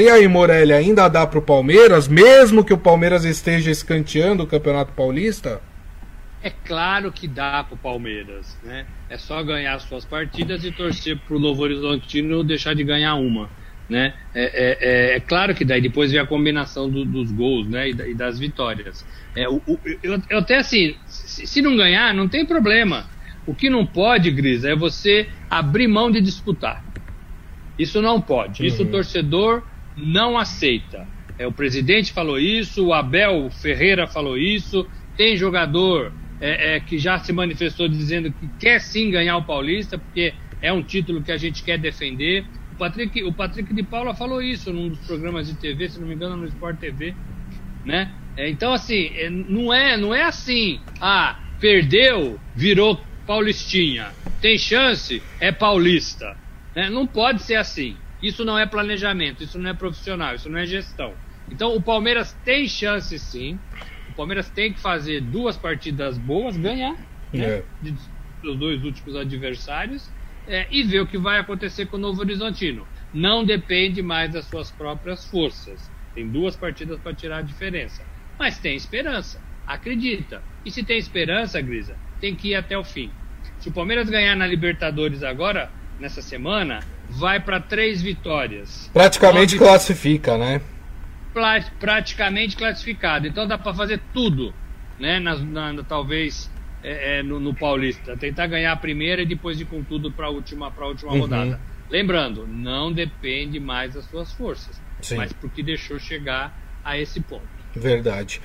[0.00, 4.46] E aí, Morelli, ainda dá para o Palmeiras, mesmo que o Palmeiras esteja escanteando o
[4.48, 5.60] Campeonato Paulista?
[6.42, 8.84] É claro que dá para o Palmeiras, né?
[9.08, 13.48] É só ganhar suas partidas e torcer para o Novo Horizontino deixar de ganhar uma,
[13.88, 14.12] né?
[14.34, 17.90] É, é, é, é claro que daí depois vem a combinação do, dos gols, né?
[17.90, 19.06] E, e das vitórias.
[19.36, 23.06] É, o, o, eu, eu, até assim, se, se, não ganhar, não tem problema.
[23.46, 26.84] O que não pode, Gris, é você abrir mão de disputar.
[27.78, 28.66] Isso não pode.
[28.66, 28.88] Isso uhum.
[28.88, 29.62] o torcedor
[29.96, 31.06] não aceita.
[31.38, 34.86] É, o presidente falou isso, o Abel Ferreira falou isso,
[35.16, 39.98] tem jogador é, é, que já se manifestou dizendo que quer sim ganhar o Paulista,
[39.98, 42.44] porque é um título que a gente quer defender.
[42.72, 46.08] O Patrick, o Patrick de Paula falou isso num dos programas de TV, se não
[46.08, 47.14] me engano, no Sport TV,
[47.84, 48.12] né?
[48.36, 54.12] É, então, assim, é, não é, não é assim, ah, perdeu, virou paulistinha.
[54.40, 56.36] Tem chance, é paulista.
[56.78, 56.88] Né?
[56.88, 57.96] Não pode ser assim.
[58.22, 61.12] Isso não é planejamento, isso não é profissional, isso não é gestão.
[61.50, 63.58] Então, o Palmeiras tem chance sim.
[64.08, 66.94] O Palmeiras tem que fazer duas partidas boas, ganhar
[67.32, 67.44] né?
[67.44, 67.64] é.
[68.40, 70.08] dos dois últimos adversários
[70.46, 72.86] é, e ver o que vai acontecer com o Novo Horizontino.
[73.12, 75.90] Não depende mais das suas próprias forças.
[76.14, 78.04] Tem duas partidas para tirar a diferença.
[78.38, 79.42] Mas tem esperança.
[79.66, 80.44] Acredita.
[80.64, 83.10] E se tem esperança, Grisa, tem que ir até o fim.
[83.58, 88.90] Se o Palmeiras ganhar na Libertadores agora, nessa semana, vai para três vitórias.
[88.92, 89.66] Praticamente Nove...
[89.66, 90.60] classifica, né?
[91.78, 93.26] praticamente classificado.
[93.26, 94.52] Então dá para fazer tudo,
[94.98, 95.20] né?
[95.20, 96.50] Na, na talvez
[96.82, 100.26] é, é, no, no, Paulista, tentar ganhar a primeira e depois ir com tudo para
[100.26, 101.20] a última, pra última uhum.
[101.20, 101.60] rodada.
[101.90, 105.16] Lembrando, não depende mais das suas forças, Sim.
[105.16, 107.46] mas porque deixou chegar a esse ponto.
[107.74, 108.40] Verdade.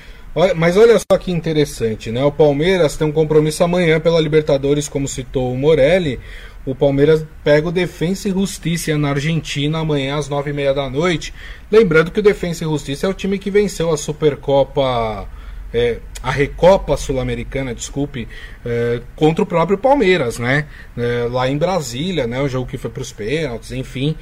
[0.55, 2.23] Mas olha só que interessante, né?
[2.23, 6.19] O Palmeiras tem um compromisso amanhã pela Libertadores, como citou o Morelli.
[6.65, 10.89] O Palmeiras pega o Defensa e Justiça na Argentina amanhã às nove e meia da
[10.89, 11.33] noite.
[11.71, 15.27] Lembrando que o Defensa e Justiça é o time que venceu a Supercopa,
[15.71, 18.27] é, a Recopa Sul-Americana, desculpe,
[18.65, 20.65] é, contra o próprio Palmeiras, né?
[20.97, 22.41] É, lá em Brasília, né?
[22.41, 24.15] O jogo que foi para os pênaltis, enfim.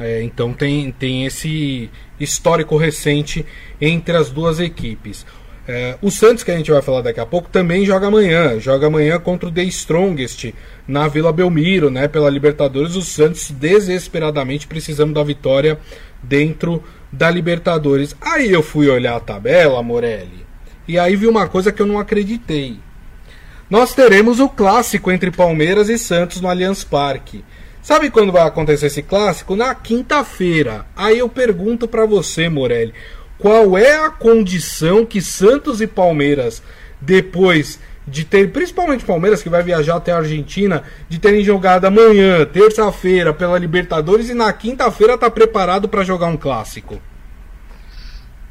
[0.00, 3.44] É, então tem, tem esse histórico recente
[3.80, 5.26] entre as duas equipes.
[5.70, 8.58] É, o Santos, que a gente vai falar daqui a pouco, também joga amanhã.
[8.58, 10.54] Joga amanhã contra o The Strongest
[10.86, 12.08] na Vila Belmiro, né?
[12.08, 12.96] Pela Libertadores.
[12.96, 15.78] O Santos desesperadamente precisando da vitória
[16.22, 18.16] dentro da Libertadores.
[18.20, 20.46] Aí eu fui olhar a tabela, Morelli,
[20.86, 22.78] e aí vi uma coisa que eu não acreditei.
[23.68, 27.44] Nós teremos o clássico entre Palmeiras e Santos no Allianz Parque.
[27.82, 29.54] Sabe quando vai acontecer esse clássico?
[29.54, 30.86] Na quinta-feira.
[30.96, 32.94] Aí eu pergunto para você, Morelli,
[33.38, 36.62] qual é a condição que Santos e Palmeiras,
[37.00, 42.44] depois de ter, principalmente Palmeiras que vai viajar até a Argentina, de terem jogado amanhã,
[42.44, 47.00] terça-feira, pela Libertadores e na quinta-feira tá preparado para jogar um clássico.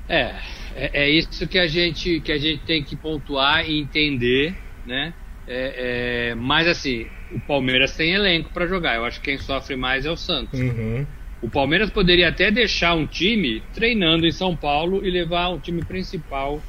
[0.08, 0.36] É,
[0.76, 5.14] é, é, isso que a gente que a gente tem que pontuar e entender, né?
[5.48, 8.96] É, é, mas assim, o Palmeiras tem elenco para jogar.
[8.96, 10.60] Eu acho que quem sofre mais é o Santos.
[10.60, 11.06] Uhum.
[11.42, 15.84] O Palmeiras poderia até deixar um time treinando em São Paulo e levar o time
[15.84, 16.64] principal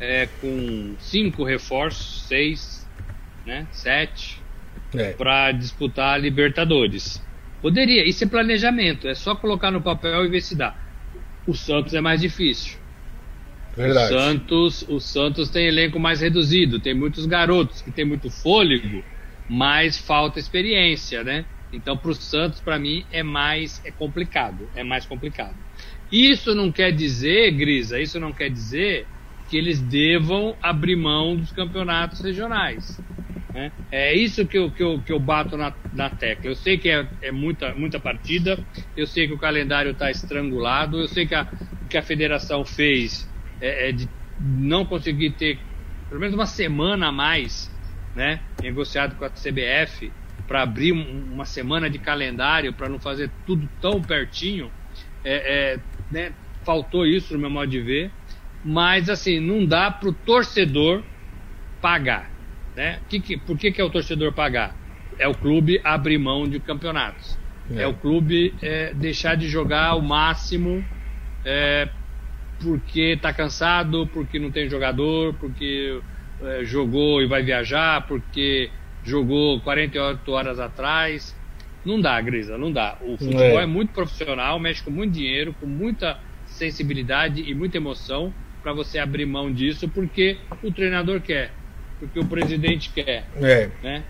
[0.00, 2.88] é, com cinco reforços, seis,
[3.44, 4.42] né, sete,
[4.94, 5.12] é.
[5.12, 7.20] para disputar a Libertadores.
[7.60, 10.74] Poderia, isso é planejamento, é só colocar no papel e ver se dá.
[11.46, 12.78] O Santos é mais difícil.
[13.76, 14.14] Verdade.
[14.14, 19.04] O Santos, o Santos tem elenco mais reduzido, tem muitos garotos que tem muito fôlego,
[19.48, 21.46] mas falta experiência, né?
[21.72, 25.56] Então, para o Santos, para mim, é mais é complicado, é mais complicado.
[26.10, 29.06] Isso não quer dizer, Grisa, isso não quer dizer
[29.48, 33.00] que eles devam abrir mão dos campeonatos regionais.
[33.52, 33.72] Né?
[33.90, 36.50] É isso que eu, que eu, que eu bato na, na tecla.
[36.50, 38.58] Eu sei que é, é muita, muita partida,
[38.96, 41.46] eu sei que o calendário está estrangulado, eu sei que a,
[41.88, 43.28] que a federação fez
[43.60, 44.08] é, é de
[44.40, 45.58] não conseguir ter
[46.08, 47.70] pelo menos uma semana a mais
[48.14, 50.10] né, negociado com a CBF
[50.50, 54.68] para abrir uma semana de calendário para não fazer tudo tão pertinho.
[55.22, 55.78] É, é,
[56.10, 56.32] né,
[56.64, 58.10] faltou isso no meu modo de ver,
[58.64, 61.04] mas assim não dá para o torcedor
[61.80, 62.28] pagar,
[62.74, 62.98] né?
[63.08, 64.74] Que, que, por que, que é o torcedor pagar?
[65.20, 67.38] É o clube abrir mão de campeonatos,
[67.70, 70.84] é, é o clube é, deixar de jogar o máximo
[71.44, 71.88] é,
[72.60, 76.00] porque está cansado, porque não tem jogador, porque
[76.42, 78.68] é, jogou e vai viajar, porque
[79.04, 81.36] jogou 48 horas atrás.
[81.84, 82.98] Não dá, Grisa, não dá.
[83.00, 83.62] O futebol é.
[83.62, 88.32] é muito profissional, mexe com muito dinheiro, com muita sensibilidade e muita emoção
[88.62, 91.50] para você abrir mão disso, porque o treinador quer,
[91.98, 93.24] porque o presidente quer.
[93.36, 93.70] É.
[93.82, 94.04] Né?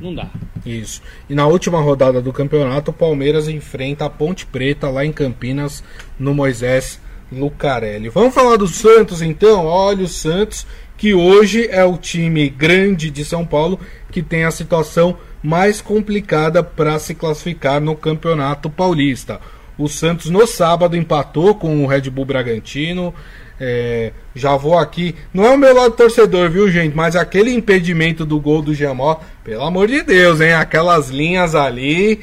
[0.00, 0.30] Não dá.
[0.64, 1.02] Isso.
[1.28, 5.82] E na última rodada do campeonato, o Palmeiras enfrenta a Ponte Preta lá em Campinas,
[6.18, 8.08] no Moisés Lucarelli.
[8.08, 9.66] Vamos falar do Santos então?
[9.66, 10.66] Olha o Santos,
[10.98, 13.80] que hoje é o time grande de São Paulo
[14.10, 19.40] que tem a situação mais complicada para se classificar no Campeonato Paulista.
[19.78, 23.14] O Santos no sábado empatou com o Red Bull Bragantino.
[23.60, 25.14] É, já vou aqui.
[25.32, 26.96] Não é o meu lado torcedor, viu, gente?
[26.96, 30.54] Mas aquele impedimento do gol do Jamó, pelo amor de Deus, hein?
[30.54, 32.20] Aquelas linhas ali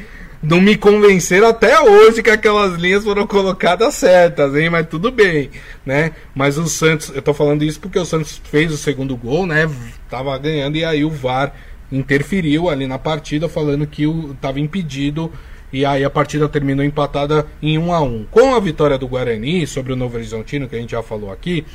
[0.48, 4.70] não me convenceram até hoje que aquelas linhas foram colocadas certas, hein?
[4.70, 5.50] Mas tudo bem,
[5.86, 6.12] né?
[6.34, 9.70] Mas o Santos, eu tô falando isso porque o Santos fez o segundo gol, né?
[10.10, 11.54] Tava ganhando e aí o VAR
[11.92, 15.32] interferiu ali na partida, falando que o tava impedido
[15.72, 18.26] e aí a partida terminou empatada em 1 a 1.
[18.32, 21.66] Com a vitória do Guarani sobre o Novo Horizontino, que a gente já falou aqui,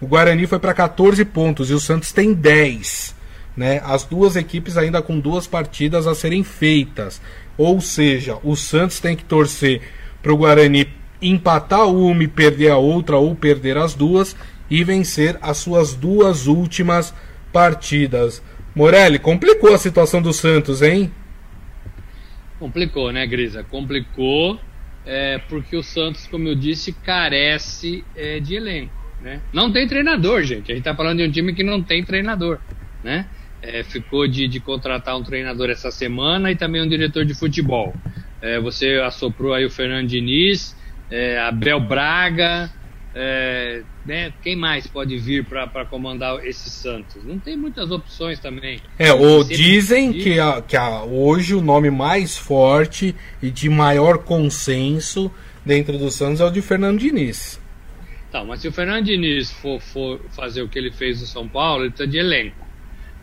[0.00, 3.19] o Guarani foi para 14 pontos e o Santos tem 10.
[3.56, 3.80] Né?
[3.84, 7.20] As duas equipes ainda com duas partidas a serem feitas.
[7.58, 9.82] Ou seja, o Santos tem que torcer
[10.22, 10.88] para o Guarani
[11.20, 14.36] empatar uma e perder a outra, ou perder as duas,
[14.70, 17.12] e vencer as suas duas últimas
[17.52, 18.42] partidas.
[18.74, 21.10] Morelli, complicou a situação do Santos, hein?
[22.58, 23.64] Complicou, né, Grisa?
[23.64, 24.60] Complicou,
[25.04, 28.92] é, porque o Santos, como eu disse, carece é, de elenco.
[29.20, 29.40] Né?
[29.52, 30.70] Não tem treinador, gente.
[30.70, 32.58] A gente está falando de um time que não tem treinador.
[33.02, 33.26] Né?
[33.62, 37.94] É, ficou de, de, contratar um treinador essa semana e também um diretor de futebol.
[38.40, 40.74] É, você assoprou aí o Fernando Diniz,
[41.10, 42.70] é, Abel Braga,
[43.14, 47.22] é, né, quem mais pode vir para comandar esse Santos?
[47.24, 48.80] Não tem muitas opções também.
[48.98, 54.18] É, ou dizem que, a, que a, hoje o nome mais forte e de maior
[54.18, 55.30] consenso
[55.66, 57.60] dentro do Santos é o de Fernando Diniz.
[58.30, 61.48] Tá, mas se o Fernando Diniz for, for fazer o que ele fez no São
[61.48, 62.69] Paulo, ele está de elenco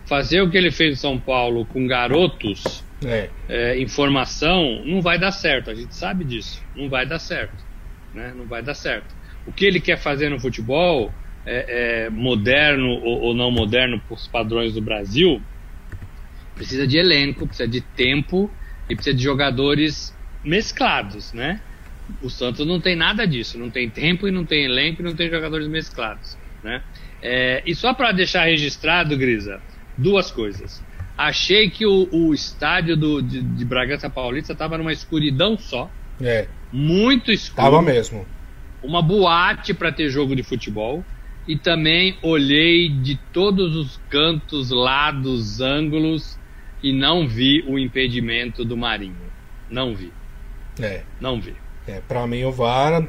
[0.08, 3.30] fazer o que ele fez em São Paulo com garotos, é.
[3.48, 5.70] É, informação, não vai dar certo.
[5.70, 6.62] A gente sabe disso.
[6.74, 7.64] Não vai dar certo.
[8.14, 8.32] Né?
[8.34, 9.14] Não vai dar certo.
[9.46, 11.12] O que ele quer fazer no futebol,
[11.46, 15.40] é, é moderno ou, ou, não moderno por padrões do Brasil,
[16.56, 18.50] precisa de elenco, precisa de tempo
[18.88, 21.60] e precisa de jogadores mesclados, né?
[22.22, 25.14] O Santos não tem nada disso, não tem tempo e não tem elenco e não
[25.14, 26.82] tem jogadores mesclados, né?
[27.22, 29.60] É, e só para deixar registrado, Grisa,
[29.98, 30.82] duas coisas.
[31.16, 35.90] Achei que o, o estádio do, de, de Bragança Paulista estava numa escuridão só.
[36.20, 36.46] É.
[36.72, 37.62] Muito escuro.
[37.62, 38.24] Tava mesmo.
[38.82, 41.04] Uma boate para ter jogo de futebol.
[41.46, 46.38] E também olhei de todos os cantos, lados, ângulos
[46.82, 49.16] e não vi o impedimento do Marinho.
[49.68, 50.12] Não vi.
[50.80, 51.02] É.
[51.20, 51.54] Não vi.
[51.86, 53.02] É, para mim o VAR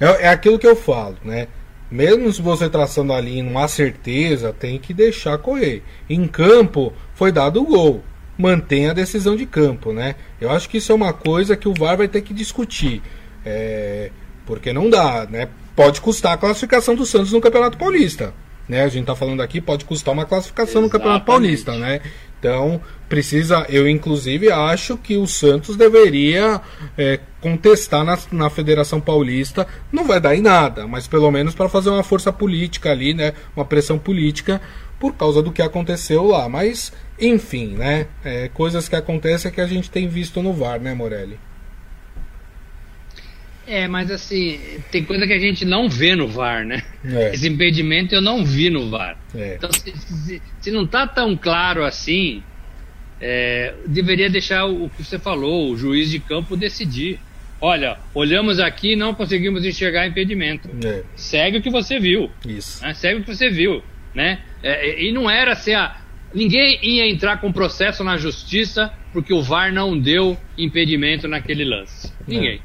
[0.00, 1.48] é, é aquilo que eu falo, né?
[1.90, 5.82] Mesmo se você traçando a linha não há certeza, tem que deixar correr.
[6.08, 8.04] Em campo foi dado o gol.
[8.38, 10.14] Mantém a decisão de campo, né?
[10.40, 13.02] Eu acho que isso é uma coisa que o VAR vai ter que discutir.
[13.44, 14.10] É,
[14.46, 15.48] porque não dá, né?
[15.74, 18.32] Pode custar a classificação do Santos no Campeonato Paulista.
[18.68, 18.82] Né?
[18.82, 20.92] A gente está falando aqui, pode custar uma classificação Exatamente.
[20.92, 22.00] no Campeonato Paulista, né?
[22.40, 26.58] Então, precisa, eu inclusive acho que o Santos deveria
[26.96, 29.66] é, contestar na, na Federação Paulista.
[29.92, 33.34] Não vai dar em nada, mas pelo menos para fazer uma força política ali, né?
[33.54, 34.58] Uma pressão política
[34.98, 36.48] por causa do que aconteceu lá.
[36.48, 38.06] Mas, enfim, né?
[38.24, 41.38] É, coisas que acontecem que a gente tem visto no VAR, né, Morelli?
[43.70, 44.58] É, mas assim,
[44.90, 46.82] tem coisa que a gente não vê no VAR, né?
[47.04, 47.32] É.
[47.32, 49.16] Esse impedimento eu não vi no VAR.
[49.32, 49.54] É.
[49.54, 52.42] Então, se, se, se, não está tão claro assim,
[53.20, 57.20] é, deveria deixar o, o, que você falou, o juiz de campo decidir.
[57.60, 60.68] Olha, olhamos aqui e não conseguimos enxergar impedimento.
[60.84, 61.04] É.
[61.14, 62.28] Segue o que você viu.
[62.44, 62.82] Isso.
[62.82, 62.92] Né?
[62.94, 64.40] Segue o que você viu, né?
[64.64, 65.96] É, e não era ser a,
[66.34, 72.12] ninguém ia entrar com processo na justiça porque o VAR não deu impedimento naquele lance.
[72.26, 72.60] Ninguém.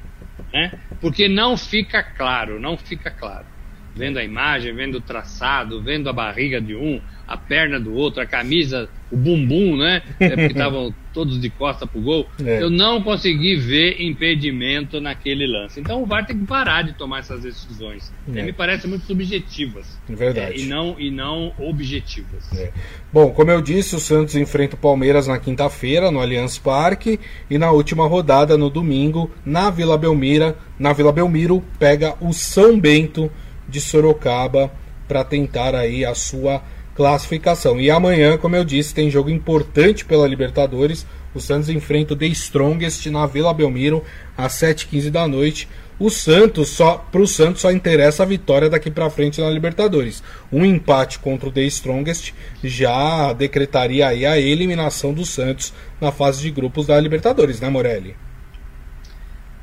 [0.55, 0.71] Né?
[1.01, 3.45] porque não fica claro, não fica claro.
[3.93, 8.21] Vendo a imagem, vendo o traçado, vendo a barriga de um, a perna do outro,
[8.21, 10.01] a camisa, o bumbum, né?
[10.17, 12.27] É porque estavam todos de costa pro gol.
[12.45, 12.61] É.
[12.61, 15.79] Eu não consegui ver impedimento naquele lance.
[15.79, 18.11] Então o VAR tem que parar de tomar essas decisões.
[18.35, 18.43] É.
[18.43, 19.97] Me parece muito subjetivas.
[20.09, 20.55] Verdade.
[20.55, 22.51] É, e, não, e não objetivas.
[22.53, 22.73] É.
[23.13, 27.17] Bom, como eu disse, o Santos enfrenta o Palmeiras na quinta-feira, no Allianz Parque.
[27.49, 32.77] E na última rodada, no domingo, na Vila Belmira, na Vila Belmiro, pega o São
[32.77, 33.31] Bento
[33.69, 34.69] de Sorocaba
[35.07, 36.61] para tentar aí a sua
[36.95, 37.79] classificação.
[37.79, 41.05] E amanhã, como eu disse, tem jogo importante pela Libertadores.
[41.33, 44.03] O Santos enfrenta o The Strongest na Vila Belmiro
[44.37, 45.67] às 7h15 da noite.
[45.99, 50.23] O Santos só para o Santos só interessa a vitória daqui para frente na Libertadores.
[50.51, 56.41] Um empate contra o The Strongest já decretaria aí a eliminação do Santos na fase
[56.41, 58.15] de grupos da Libertadores, né, Morelli?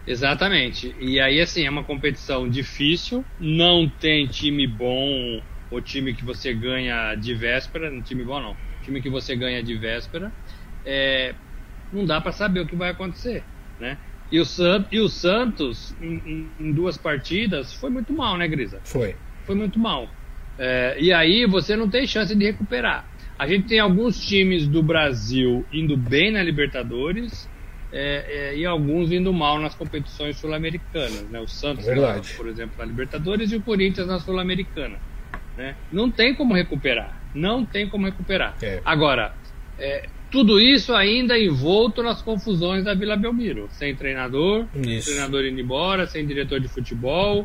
[0.07, 0.95] Exatamente.
[1.01, 5.41] E aí assim é uma competição difícil, não tem time bom
[5.73, 9.63] o time que você ganha de véspera, não time bom não, time que você ganha
[9.63, 10.31] de véspera,
[10.85, 11.35] é,
[11.93, 13.43] não dá para saber o que vai acontecer,
[13.81, 13.97] né?
[14.31, 18.81] E o, San, e o Santos, em, em, duas partidas, foi muito mal, né, Grisa?
[18.83, 19.15] Foi.
[19.45, 20.09] Foi muito mal.
[20.59, 23.07] É, e aí você não tem chance de recuperar.
[23.39, 27.47] A gente tem alguns times do Brasil indo bem na Libertadores
[27.93, 31.29] é, é, e alguns indo mal nas competições sul-americanas.
[31.29, 31.39] Né?
[31.39, 31.85] O Santos,
[32.35, 34.97] por exemplo, na Libertadores e o Corinthians na Sul-Americana.
[35.63, 35.77] Né?
[35.93, 37.17] Não tem como recuperar.
[37.33, 38.57] Não tem como recuperar.
[38.61, 38.81] É.
[38.85, 39.33] Agora,
[39.79, 43.69] é, tudo isso ainda envolto nas confusões da Vila Belmiro.
[43.71, 45.07] Sem treinador, isso.
[45.07, 47.45] treinador indo embora, sem diretor de futebol,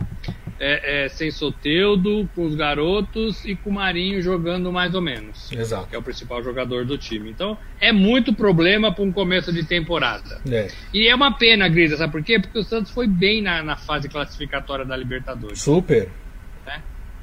[0.59, 5.51] é, é, sem Soteudo, com os garotos e com o Marinho jogando mais ou menos.
[5.51, 5.87] Exato.
[5.87, 7.29] Que é o principal jogador do time.
[7.29, 10.41] Então, é muito problema para um começo de temporada.
[10.49, 10.69] É.
[10.91, 12.39] E é uma pena, Grisa, sabe por quê?
[12.39, 15.61] Porque o Santos foi bem na, na fase classificatória da Libertadores.
[15.61, 16.09] Super.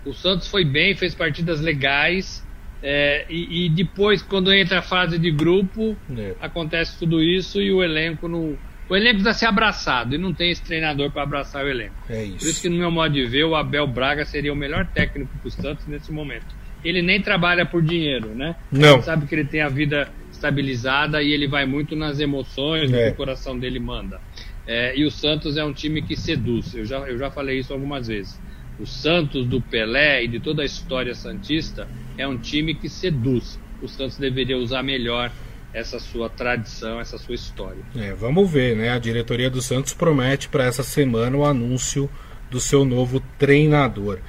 [0.04, 2.44] O Santos foi bem, fez partidas legais.
[2.82, 6.34] É, e, e, depois, quando entra a fase de grupo, é.
[6.38, 8.58] acontece tudo isso e o elenco não.
[8.86, 11.94] O elenco precisa ser abraçado e não tem esse treinador para abraçar o elenco.
[12.10, 12.40] É isso.
[12.40, 15.30] Por isso que, no meu modo de ver, o Abel Braga seria o melhor técnico
[15.38, 16.54] para o Santos nesse momento.
[16.84, 18.54] Ele nem trabalha por dinheiro, né?
[18.70, 19.00] Não.
[19.00, 23.06] sabe que ele tem a vida estabilizada e ele vai muito nas emoções, é.
[23.06, 24.20] que o coração dele manda.
[24.66, 26.74] É, e o Santos é um time que seduz.
[26.74, 28.38] Eu já, eu já falei isso algumas vezes
[28.78, 33.58] o Santos do Pelé e de toda a história santista é um time que seduz.
[33.82, 35.30] O Santos deveria usar melhor
[35.72, 37.82] essa sua tradição, essa sua história.
[37.96, 38.90] É, vamos ver, né?
[38.90, 42.08] A diretoria do Santos promete para essa semana o anúncio
[42.50, 44.20] do seu novo treinador.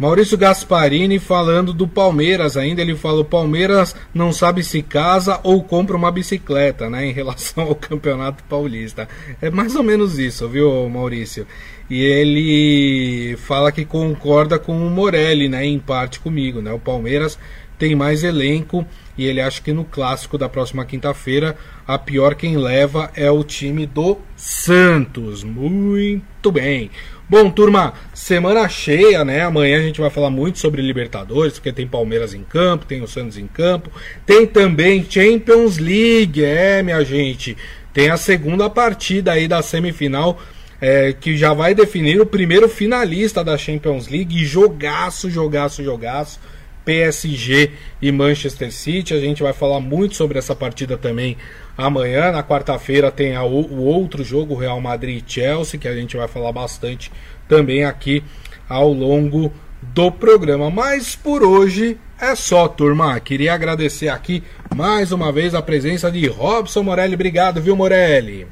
[0.00, 5.62] Maurício Gasparini falando do Palmeiras ainda, ele fala: o Palmeiras não sabe se casa ou
[5.62, 7.06] compra uma bicicleta, né?
[7.06, 9.06] Em relação ao Campeonato Paulista.
[9.42, 11.46] É mais ou menos isso, viu, Maurício?
[11.90, 15.66] E ele fala que concorda com o Morelli, né?
[15.66, 16.72] Em parte comigo, né?
[16.72, 17.36] O Palmeiras
[17.76, 18.86] tem mais elenco
[19.18, 23.42] e ele acha que no clássico da próxima quinta-feira a pior quem leva é o
[23.42, 25.42] time do Santos.
[25.42, 26.90] Muito bem.
[27.28, 29.42] Bom, turma, semana cheia, né?
[29.42, 33.08] Amanhã a gente vai falar muito sobre Libertadores, porque tem Palmeiras em campo, tem o
[33.08, 33.90] Santos em campo,
[34.26, 37.56] tem também Champions League, é, minha gente.
[37.92, 40.40] Tem a segunda partida aí da semifinal,
[40.80, 44.44] é, que já vai definir o primeiro finalista da Champions League.
[44.44, 46.40] Jogaço, jogaço, jogaço.
[46.84, 49.14] PSG e Manchester City.
[49.14, 51.36] A gente vai falar muito sobre essa partida também
[51.80, 56.14] Amanhã, na quarta-feira, tem a, o outro jogo, Real Madrid e Chelsea, que a gente
[56.14, 57.10] vai falar bastante
[57.48, 58.22] também aqui
[58.68, 59.50] ao longo
[59.80, 60.70] do programa.
[60.70, 63.18] Mas por hoje é só, turma.
[63.18, 64.42] Queria agradecer aqui
[64.76, 67.14] mais uma vez a presença de Robson Morelli.
[67.14, 68.46] Obrigado, viu, Morelli?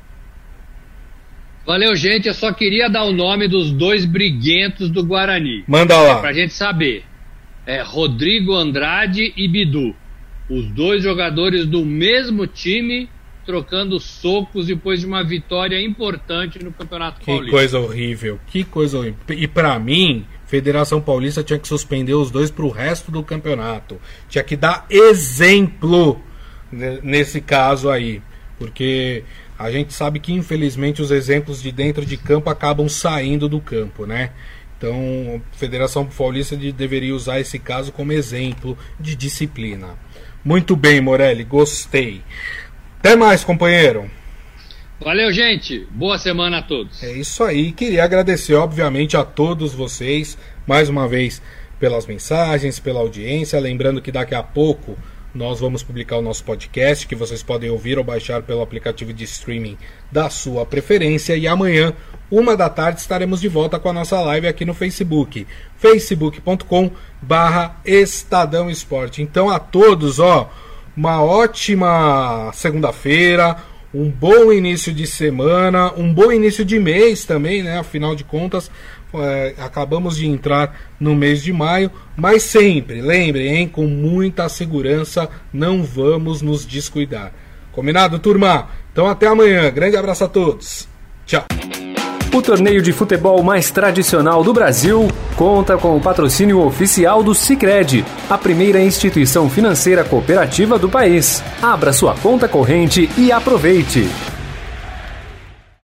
[1.69, 2.27] Valeu, gente.
[2.27, 5.64] Eu só queria dar o nome dos dois briguentos do Guarani.
[5.69, 6.16] Manda lá.
[6.16, 7.05] É, pra gente saber.
[7.66, 9.95] É Rodrigo Andrade e Bidu.
[10.49, 13.07] Os dois jogadores do mesmo time
[13.45, 17.45] trocando socos depois de uma vitória importante no Campeonato que Paulista.
[17.45, 19.19] Que coisa horrível, que coisa horrível.
[19.29, 24.01] E para mim, Federação Paulista tinha que suspender os dois para o resto do campeonato.
[24.27, 26.19] Tinha que dar exemplo
[27.03, 28.23] nesse caso aí,
[28.59, 29.23] porque
[29.59, 34.06] a gente sabe que infelizmente os exemplos de dentro de campo acabam saindo do campo,
[34.06, 34.30] né?
[34.76, 39.96] Então, a Federação Paulista deveria usar esse caso como exemplo de disciplina.
[40.44, 42.22] Muito bem, Morelli, gostei.
[43.00, 44.09] Até mais, companheiro.
[45.00, 45.86] Valeu, gente.
[45.90, 47.02] Boa semana a todos.
[47.02, 47.72] É isso aí.
[47.72, 51.42] Queria agradecer, obviamente, a todos vocês, mais uma vez,
[51.80, 53.59] pelas mensagens, pela audiência.
[53.59, 54.96] Lembrando que daqui a pouco
[55.35, 59.24] nós vamos publicar o nosso podcast, que vocês podem ouvir ou baixar pelo aplicativo de
[59.24, 59.76] streaming
[60.11, 61.37] da sua preferência.
[61.37, 61.93] E amanhã,
[62.31, 67.81] uma da tarde, estaremos de volta com a nossa live aqui no Facebook, facebook.com barra
[67.85, 69.22] Estadão Esporte.
[69.22, 70.51] Então a todos, ó
[70.99, 73.57] uma ótima segunda-feira,
[73.95, 77.79] um bom início de semana, um bom início de mês também, né?
[77.79, 78.68] Afinal de contas,
[79.14, 85.28] é, acabamos de entrar no mês de maio, mas sempre, lembrem, hein, com muita segurança,
[85.52, 87.32] não vamos nos descuidar.
[87.72, 88.68] Combinado, turma?
[88.92, 89.70] Então até amanhã.
[89.70, 90.88] Grande abraço a todos.
[91.24, 91.44] Tchau.
[92.34, 98.04] O torneio de futebol mais tradicional do Brasil conta com o patrocínio oficial do Sicredi,
[98.28, 101.42] a primeira instituição financeira cooperativa do país.
[101.62, 104.09] Abra sua conta corrente e aproveite.